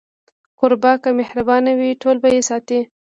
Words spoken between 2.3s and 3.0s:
يې ستایي.